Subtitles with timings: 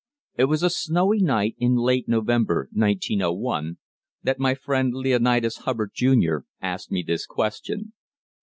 [0.35, 3.77] It was a snowy night in late November, 1901,
[4.23, 7.93] that my friend, Leonidas Hubbard, Jr., asked me this question.